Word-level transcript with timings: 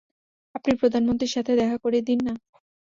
আপনি 0.55 0.71
প্রধানমন্ত্রীর 0.81 1.33
সাথে 1.35 1.51
দেখা 1.55 1.77
করিয়ে 1.77 2.07
দিন 2.09 2.19
না। 2.27 2.33